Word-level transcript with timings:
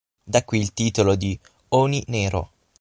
Da 0.23 0.43
qui 0.43 0.59
il 0.59 0.73
titolo 0.73 1.13
di 1.13 1.39
"Oni 1.73 2.03
Nero". 2.07 2.53